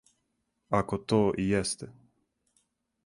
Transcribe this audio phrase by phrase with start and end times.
[0.77, 1.91] Ако то и јесте.